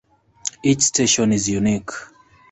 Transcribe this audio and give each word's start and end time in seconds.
Each 0.63 0.81
station 0.81 1.31
is 1.31 1.47
unique. 1.47 1.91